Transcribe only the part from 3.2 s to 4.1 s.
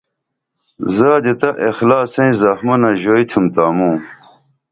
تُھم تا موں